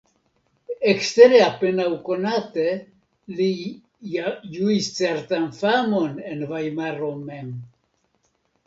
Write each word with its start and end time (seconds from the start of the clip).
Ekstere 0.91 1.41
apenaŭ 1.47 1.85
konate 2.07 2.65
li 3.41 3.51
ja 4.15 4.35
ĝuis 4.57 4.91
certan 4.99 5.47
famon 5.63 6.19
en 6.33 6.45
Vajmaro 6.55 7.17
mem. 7.31 7.59